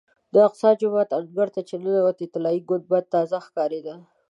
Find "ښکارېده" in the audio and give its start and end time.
3.45-3.95